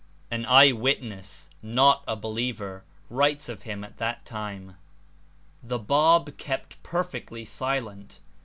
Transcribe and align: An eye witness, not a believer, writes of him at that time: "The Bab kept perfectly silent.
An 0.31 0.47
eye 0.47 0.71
witness, 0.71 1.47
not 1.61 2.03
a 2.07 2.15
believer, 2.15 2.83
writes 3.11 3.47
of 3.47 3.61
him 3.69 3.83
at 3.83 3.97
that 3.99 4.25
time: 4.25 4.75
"The 5.61 5.77
Bab 5.77 6.39
kept 6.39 6.81
perfectly 6.81 7.45
silent. 7.45 8.19